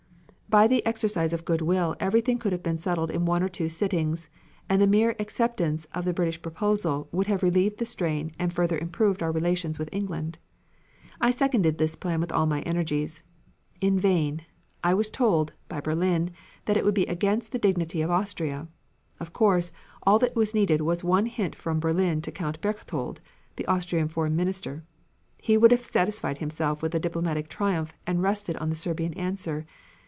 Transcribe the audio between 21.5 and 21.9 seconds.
from